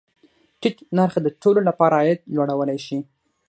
[0.61, 2.97] ټیټ نرخ د ټولو له پاره عاید لوړولی شي.